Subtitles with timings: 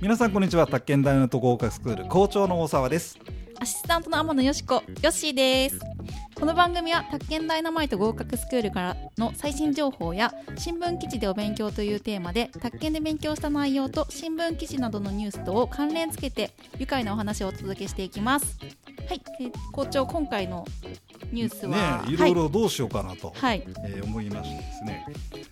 [0.00, 3.18] 皆さんこんにちは宅建ダイナと合格スクール校長の大沢です
[3.58, 5.78] アシスタントの天野よしこ、よっしーです。
[6.34, 18.56] この番組は、宅建ダイナマイト合格スクールからの最新情報や、新聞記事でお勉強というテーマで、宅建で勉強した内容と新聞記事などのニュースとを関連付けて、愉快なお話をお届けしていきます。
[19.06, 20.64] はい、えー校長、今回の
[21.32, 25.06] ニュースねは、えいろいろどうしようかなと、はい、えー思いましてですね。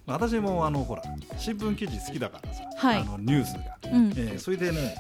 [0.07, 1.03] 私もあのほら
[1.37, 3.01] 新聞記事好きだからさ、はい。
[3.01, 3.61] あのニュースが、
[3.93, 4.95] うん、えーそれでね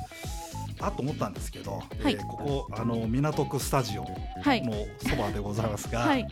[0.80, 2.12] あと思ったんですけど、はい。
[2.14, 4.06] えーここあの港区スタジオ
[4.42, 6.26] はい、のそばでございますが、はい、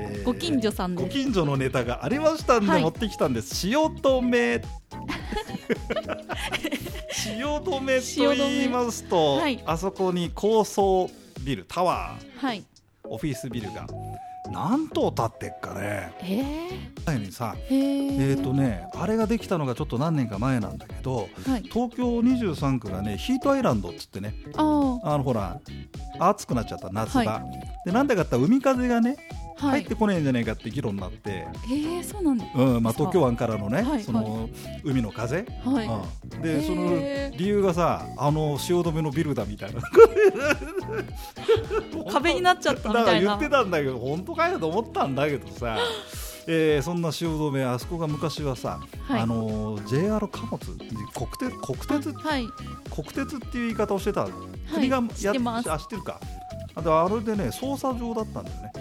[0.00, 1.06] えーご近所さんご。
[1.08, 2.82] 近所のネタがありましたんで、はい。
[2.82, 3.54] 持ってきたんです。
[3.54, 4.62] 汐留。
[7.10, 7.80] 汐留と
[8.48, 9.62] 言いますと、はい。
[9.66, 11.10] あそこに高層
[11.44, 12.64] ビルタワはい、ー
[13.08, 13.86] オフィスビルが。
[14.50, 16.12] 何棟建ってっかね。
[16.22, 24.34] え前にさえーとね、あれができたのがちょっと何年か前なんだけどはい、東京23区がねヒートアイランドっつってね。
[24.56, 25.60] あのほら
[26.18, 27.42] 暑くなっちゃった夏場、は
[27.84, 32.38] でなんでかって海風がねはい入って、こねえんじゃないかって議論になって、えー、そうなん。
[32.54, 34.48] うんまあ、東京湾からのね、はいその
[34.84, 36.96] 海の風、はい、うん、でその
[37.36, 39.80] 理由がさあの汐留のビルだみたいな。
[42.10, 43.04] 壁になっちゃったみたいな。
[43.04, 45.78] だから言ってたんだけど本当かよと思ったんだけどさ、
[46.46, 49.20] えーそんな汐留あそこが昔はさ、はい。
[49.20, 50.58] あの JR 貨物？
[50.58, 50.86] 国
[51.38, 51.50] 鉄？
[51.60, 52.12] 国鉄？
[52.12, 52.46] はい、
[52.94, 54.28] 国鉄っていう言い方をしてた
[54.72, 55.72] 国が知ってます。
[55.72, 56.20] あ知ってるか。
[56.76, 58.72] あれでね捜査場だったんだよね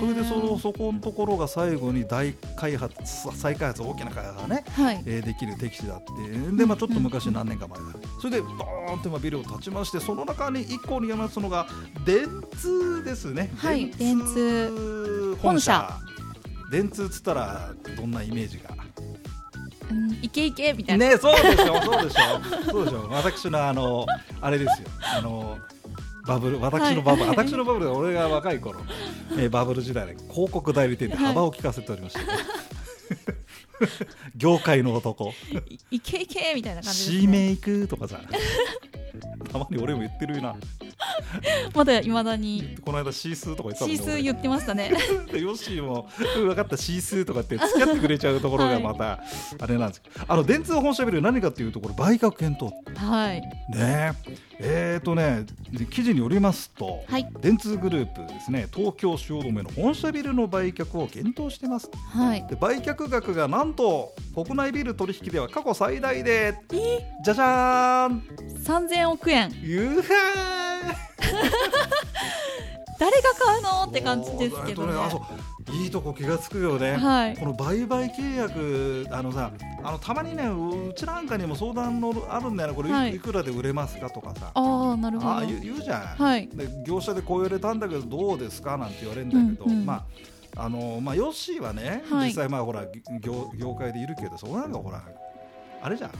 [0.00, 2.94] それでそのそこのところが最後に大開発
[3.36, 7.84] 再開発大きな開発がね、はい、えーできる適地だってで、まあ、ちょっと昔何年か前だ。
[8.20, 11.66] それでドーンと今ビルを建ちましてその中に一個に山すのが
[12.04, 13.50] 電通ですね。
[13.56, 15.98] はい電通本社。
[16.70, 18.74] 電通っつったらどんなイメージが？
[19.88, 23.08] うん、いけいけみたいな、ねそうでしょそうでしょそうでしょ。
[23.08, 24.04] 私のあの
[24.40, 24.88] あれですよ。
[25.16, 25.58] あの
[26.26, 27.36] バブル私のバブル、はい。
[27.36, 28.80] 私のバブルは俺が若い頃、
[29.38, 32.20] えーバブル時代で広告代理店で幅を利かせておりました、
[34.36, 35.32] 業界の男。
[35.90, 38.20] いいけいけみたいな感じです、C ね、メイクとかさ。
[39.52, 40.56] たまに俺も言ってるな
[41.74, 42.76] まだいまだに。
[42.84, 44.92] この間シースーとか言ってたもんシースー言ってましたね。
[45.32, 49.22] でヨッシーもうん分かったシースーとかって付き合ってくれちゃうところがまた
[49.58, 53.40] あれなんですけど、あの電通本社ビル何かっていうところ売却検討はい。
[53.70, 54.12] ね。
[54.58, 55.44] えーとね
[55.90, 57.28] 記事によりますと、はい。
[57.40, 61.90] 電通グループですね東京汐留の本社ビルの売却を検討してます。
[62.12, 62.46] はい。
[62.48, 68.22] で売却額がなんと国内ビル取引では過去最大でえじゃじゃーん。
[68.64, 69.52] 3000億円。
[69.62, 70.75] ゆうは
[72.98, 74.94] 誰が買うのって感じですけどね。
[75.72, 77.36] いいとこ気がつくよね、はい。
[77.36, 79.50] この売買契約あのさ
[79.82, 82.74] あのたまにねうちなんかにも相談のあるんだよね。
[82.74, 83.16] これい,、はい。
[83.16, 84.52] い、くらで売れますかとかさ。
[84.54, 85.30] ああなるほど。
[85.30, 86.48] ああ言う言うじゃん、はい。
[86.48, 89.86] で業者でこう言われたんだけどどうですかなんて言われるんだけど、うんうん。
[89.86, 90.04] ま
[90.56, 92.28] ああのまあヨッシーはね、はい。
[92.28, 92.84] 実際まあほら
[93.20, 95.02] 業業界でいるけどそこなんかほら
[95.82, 96.10] あれじゃん。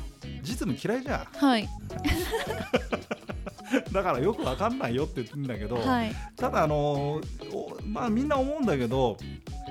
[0.43, 1.25] 実務嫌いじゃん。
[1.39, 1.69] はい
[3.93, 6.13] だからよくわかんないよって言ってんだけど、はい。
[6.37, 7.23] ただあのお
[7.85, 9.17] まあみんな思うんだけど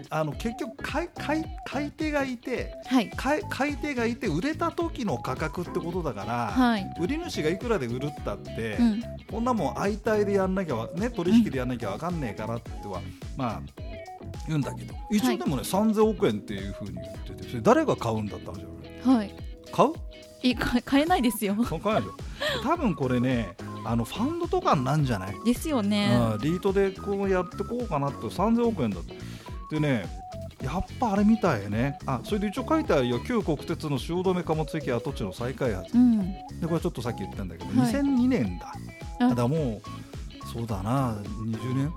[0.09, 3.09] あの結局買い買い買い手がいてはい。
[3.15, 6.85] 買い買い手がいて売れた時の価格ってことだから、はい。
[6.99, 9.01] 売り主がいくらで売るったって、うん。
[9.31, 13.01] こんなもん相対でやんなきゃわね取引でやんなきゃわかんねえからっては
[13.37, 13.61] まあ
[14.47, 17.07] 言うんだけど一応でもね、3000億円っていうふうに言っ
[17.37, 19.17] ててそれ誰が買うんだったんじゃない？
[19.17, 19.35] はい。
[19.71, 19.93] 買う？
[20.43, 21.55] いか買えないですよ。
[21.55, 22.63] 買わないでしょ。
[22.63, 25.35] 多分これねあのファンドとかになんじゃない？
[25.45, 26.17] ですよね。
[26.33, 29.13] うんリートでこうやってこうかなって3000億円だって
[29.71, 30.05] でね
[30.63, 31.97] やっぱあれみたいね。
[32.05, 33.19] あそれで一応書いてあるよ。
[33.19, 35.95] 旧国鉄の汐留貨物駅跡地の再開発。
[35.95, 36.19] うん。
[36.19, 37.91] でこれちょっとさっき言ったんだけど、はい。
[37.93, 38.73] 2002年だ。
[39.19, 39.29] あ。
[39.29, 39.81] だからもう
[40.51, 41.13] そうだな。
[41.13, 41.85] 20年？
[41.87, 41.91] ん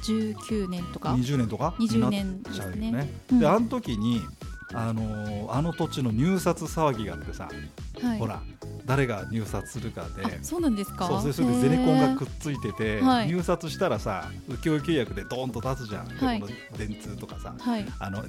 [0.00, 2.92] ？2019年とか？20年とか？20年ですね。
[2.92, 3.10] ね。
[3.32, 3.38] うん。
[3.40, 4.20] であの時に
[4.74, 7.48] あのーあの土地の入札騒ぎがあってさ、
[8.02, 8.18] はい。
[8.18, 8.42] ほら
[8.88, 10.24] 誰が入札するかで。
[10.24, 11.06] あそうなんですか？
[11.06, 13.28] そうそれでゼネコンがくっっついてて、はい。
[13.28, 16.40] 入札したらさ請負契約でドーンと立つじゃん、ではい。
[16.40, 17.86] この電通とかさはい。
[18.00, 18.24] あの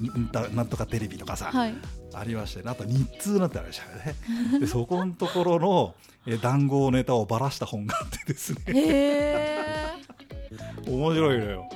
[0.54, 1.74] なんとかテレビとかさ、はい。
[2.12, 4.60] ありましてあと日通なんてあるじゃんね。
[4.60, 5.94] でそこのところの
[6.26, 9.90] え談合ネタをばらした本があってですね。
[10.86, 11.68] 面白いのよ。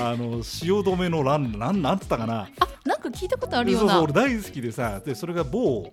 [0.00, 2.48] あの汐留の乱なんなんつったかな。
[2.60, 5.92] あなんか聞いたことあるよそうそう俺大好きでさでそれが某はい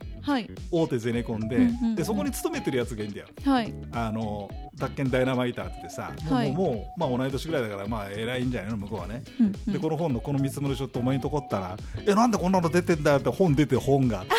[0.72, 3.28] 大手ゼネコンで,、でそこに勤めてるやつがいいんだよ。
[3.44, 3.74] はい。
[3.92, 4.50] あの
[4.80, 9.24] 宅建ダイナマイターってさ、もうはいもうまあ、同い年ぐらいだからまあ偉いんじゃないの向こうはね、
[9.68, 14.26] でこの本のこの見積もり書ってお前にとこったら「えなんでこんなの出てんだよ」って本出て本が。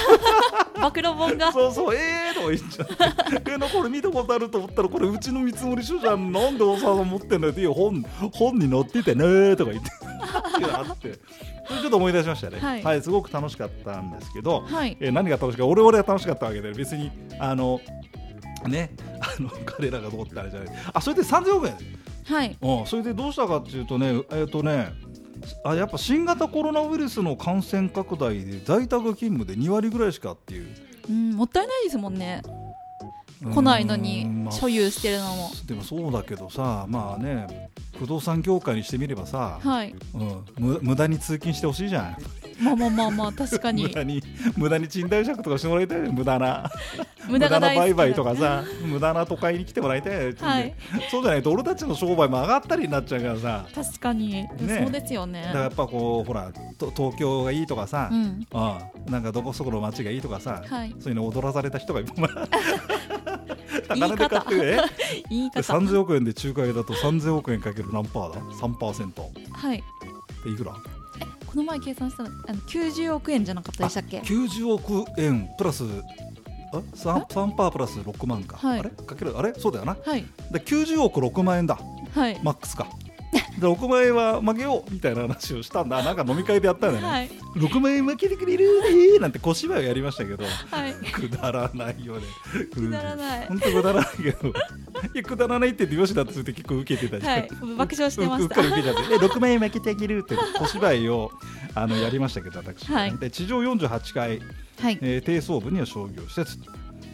[0.79, 1.53] 暴露本が。
[1.53, 1.99] そうそうえ
[2.29, 6.31] えー、とか言っちゃって「えなこれ見たことあると思ったらこれうちの見積もり書じゃん。
[6.33, 9.91] なんで大沢さん持ってんだよ」って「いや本本に載っててね」とか言って。
[10.73, 11.19] あって
[11.69, 12.59] それちょっと思い出しましたね。
[12.83, 13.03] はい。
[13.03, 14.97] すごく楽しかったんですけど、はい。
[15.01, 15.67] えー何が楽しかった？
[15.67, 17.81] 俺俺は楽しかったわけで別にあの
[18.67, 18.91] ね
[19.21, 20.69] あの 彼らがどうってあれじゃない。
[20.93, 21.75] あそれで3000億円？
[22.25, 22.57] はい。
[22.61, 24.93] うんそれでどうしたかっていうとねえっ、とね
[25.65, 30.69] あやっぱ新型コロナウイルスの感染拡大で在宅勤務で2割ぐらいしかっていう。
[31.09, 32.43] うんもったいないですもんね。
[33.55, 35.51] 来ないのに所有してるのも。
[35.67, 39.95] でもそうだけどさまあね不動産業界にしてみればさ、はい。
[40.15, 42.17] うん、む無駄に通勤してほしいじゃん。
[42.63, 44.23] まあまあまあまあ確か 無に駄に
[44.57, 46.71] 無駄に賃貸借とかしてもらいたいよ無駄な
[47.29, 50.13] 無駄な売買とかさ 無駄な都会に来てもらいたい。
[50.13, 50.75] よ、はい。
[51.11, 53.67] そうじゃないと俺たちの商売も上がったりになっちゃうからさ。
[53.75, 54.51] 確かに、ね。
[54.83, 55.43] そうですよね。
[55.43, 58.47] だからやっぱこうほらと東京がいいとかさ、うん。
[58.53, 60.95] ああなんかどこそこの街がいいとかさ、はい。
[61.01, 62.29] そういうの踊らされた人がいっぱい。
[63.89, 64.79] 高値で買ってえ？
[65.31, 69.13] 言いで方30 億円で仲介だと3000億円かける何パーだ？3%?
[69.53, 69.83] はい。
[70.45, 70.73] でいくら？
[70.73, 75.87] この前計算したのあの90億円じゃなかったでしたっけ？90億円プラスあ
[76.81, 78.81] 3, 3パープラス6万か、はい。
[78.81, 78.91] あれ？
[78.91, 79.39] かける？
[79.39, 79.55] あれ？
[79.55, 79.97] そうだよな。
[80.05, 80.25] はい。
[80.53, 81.79] で90億6万円だ。
[82.15, 82.41] はい。
[82.43, 82.87] マックスか
[83.59, 86.03] で6万円は負けようみたいな話をしたんだ。
[86.05, 87.31] なんか飲み会でやったんだよね、はい。
[87.57, 90.45] 6万円負けてくれるねなんて小芝居をやりましたけど。
[90.45, 90.95] はい。
[90.95, 92.23] くだらないよね。
[92.73, 93.47] くだらない。
[93.49, 94.53] 本当くだらないけどい
[95.15, 97.49] やくだらないって言って吉田って結構受けてたじゃん、はい。
[97.77, 99.19] 爆笑してまううっしたかり受けちゃって。
[99.19, 101.33] で6万円負けてあげるって小芝居を
[101.75, 103.17] あのやりましたけど私、はい。
[103.19, 104.41] で地上48階、
[104.81, 104.99] はい。
[105.01, 106.59] えー低層部には商業施設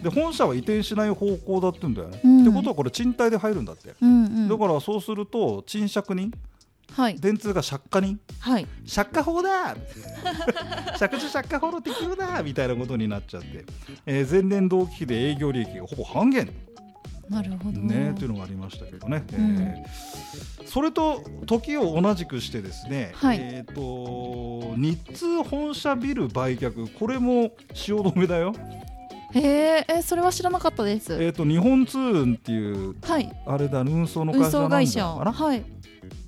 [0.02, 2.42] で本社は移転しない方向だってんだよね、うん。
[2.42, 4.48] ってことはこれ賃貸で入るんだって、うんうん。
[4.48, 6.32] だからそうすると賃借人
[6.92, 7.18] はい。
[7.18, 8.66] 電通が借家人はい。
[8.92, 9.76] 借家法だ
[10.98, 13.64] 借地借家法の適用だみたいなことになっちゃって、
[14.06, 16.50] えー前年同期比で営業利益がほぼ半減。
[17.28, 18.14] なるほどね。
[18.18, 19.56] というのがありましたけどね、うん。
[19.58, 23.38] えーそれと時を同じくしてですね、はい。
[23.38, 28.54] えー、と日通本社ビル売却これも汐留だよ、
[29.34, 29.98] へー。
[29.98, 31.12] えそれは知らなかったです。
[31.14, 33.32] えー、と日本通運っていうはい。
[33.46, 35.00] あれだ運送の運会社なんだ送会社。
[35.18, 35.64] かなはい。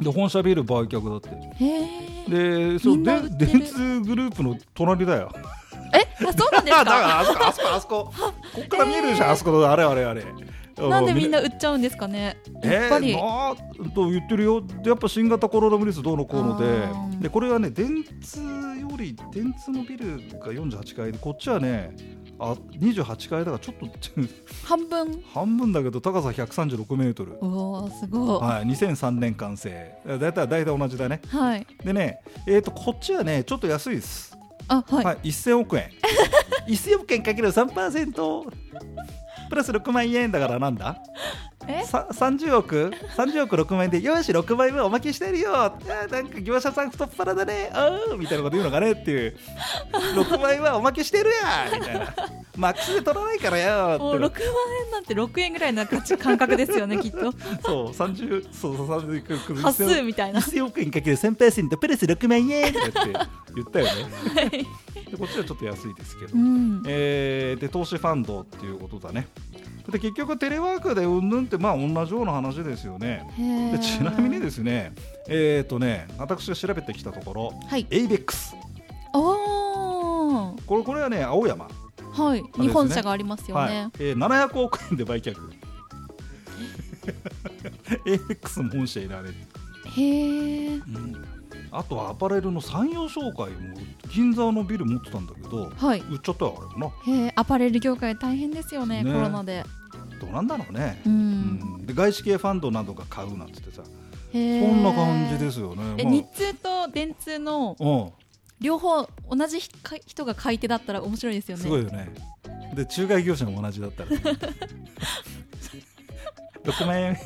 [0.01, 1.65] で本社ビル売却だって。
[1.65, 1.83] へ
[2.29, 5.31] えでそうで電通グループの隣だよ。
[5.95, 6.27] え？
[6.27, 8.13] あそうなんです だかからあそこあそこあそこ。
[8.55, 10.25] こっから見えるでしょ、あそこのあれあれあれ。
[10.77, 12.37] なんでみんな売っちゃうんですかね？
[12.63, 14.61] やっぱり、えー、と言ってるよ。
[14.61, 17.15] でやっぱ新型コロナウイルスどうのこうので。
[17.21, 21.95] でこれはね電通より電通のビルが48階でこっちはね
[22.39, 23.87] あ28階だからちょっと
[24.67, 25.23] 半分。
[25.33, 28.29] 半分だけど高さ136メートル、おおすごい。
[28.29, 29.95] ははい、2003年完成。
[30.07, 31.21] だいたいだいたい同じだね。
[31.57, 31.67] い。
[31.85, 34.37] でねえー、とこっちはねちょっと安いです、
[34.69, 35.91] あはい、はい1000億円。
[36.67, 38.51] 1000億円かける3%
[39.51, 40.97] プラス6万円だからなんだ？
[41.67, 45.53] 30億？30億6万円でよし6万円はおまけしてるよ。
[46.11, 47.71] なんか業者さん太っ腹だね。
[47.73, 49.37] あーみたいなこと言うのかねっていう。
[50.15, 51.81] 6万円はおまけしてるやん。
[51.81, 52.15] みたいな。
[52.57, 54.31] マックスで取らないからよもう6万
[54.85, 57.33] 円なんて6円ぐらいの価値感覚ですよね きっと。
[57.65, 60.41] そう30そうそう30億端数みたいな。
[60.41, 62.79] 1000億円かける3%プラス6万円って
[63.55, 63.93] 言ったよね。
[64.35, 64.51] はい。
[64.51, 64.67] で
[65.19, 66.83] こっちはちょっと安いですけど、うん。
[66.87, 69.29] えーで投資ファンドっていうことだね
[69.91, 73.27] で結局テレワークでうんぬんってまあ同じような話ですよね。
[73.73, 74.93] でちなみにですね
[75.29, 77.87] えっ、とね私が調べてきたところはい。
[77.91, 78.57] エイベックス。
[79.13, 80.65] おー。
[80.65, 81.69] これこれはね青山、
[82.13, 82.43] はい。
[82.43, 82.49] ね。
[82.57, 83.71] 日本社がありますよはい。
[83.71, 85.35] ねえー、700億円で売却。
[88.07, 89.35] エイベックスも本社いられる、
[89.97, 90.81] へえ
[91.77, 93.77] あとはアパレルの産業商会も
[94.13, 96.01] 銀座のビル持ってたんだけどはい。
[96.01, 97.13] 売っちゃったよあれもな。
[97.13, 99.65] へえアパレル業界大変ですよねねコロナで
[100.21, 101.17] どうなんだろうね、ううん。
[101.83, 103.83] んで外資系ファンドなどが買うなんつってさ
[104.33, 105.83] そんな感じですよね。
[105.83, 105.95] まあ。
[105.99, 108.11] え日通と電通のうん、
[108.61, 111.63] 両方同じ人が買い手だったら面白いですよね。
[111.63, 112.09] すごいよね。
[112.75, 114.09] で仲介業者も同じだったら、
[116.65, 117.17] 6万円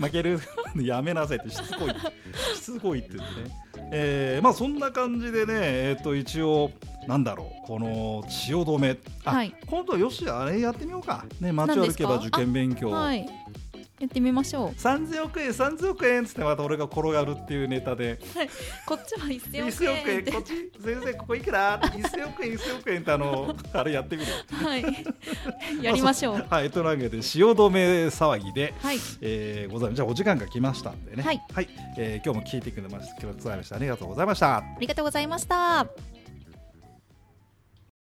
[0.00, 0.40] 負ける
[0.80, 1.90] やめなさいってしつこい。
[2.56, 3.65] しつこいって言ってね。
[3.92, 6.70] えーまあそんな感じでね、えっ、と一応
[7.06, 9.54] なんだろうこの汐留あ、はい。
[9.66, 11.24] 今度よしあれやってみようか。
[11.40, 13.28] ね街歩けば受験勉強、はい
[13.98, 14.68] やってみましょう。
[14.72, 18.18] 3000億円3000億円っつってまた俺が転がるっていうネタで。
[18.86, 24.32] こっちは1000 1000億億円こっち先生ここいくら？1000億円1000億円ってあのあれやってみる。
[24.50, 24.84] はい。
[25.82, 26.46] やりましょう。
[26.48, 28.98] はいというわけで汐留騒ぎではい。
[29.22, 31.22] えー、ございますじゃあお時間が来ましたんでね。
[31.22, 31.40] はい、
[31.96, 33.76] えー今日も聞いてくれましたくださいました。
[33.76, 34.56] ありがとうございました。
[34.58, 36.15] ありがとうございました